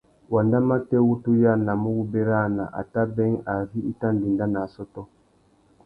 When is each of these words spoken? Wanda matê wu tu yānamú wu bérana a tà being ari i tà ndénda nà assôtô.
Wanda 0.33 0.59
matê 0.69 0.97
wu 1.07 1.13
tu 1.23 1.31
yānamú 1.43 1.89
wu 1.97 2.03
bérana 2.13 2.63
a 2.79 2.81
tà 2.93 3.01
being 3.15 3.37
ari 3.55 3.79
i 3.91 3.93
tà 3.99 4.07
ndénda 4.15 4.45
nà 4.53 4.59
assôtô. 4.67 5.01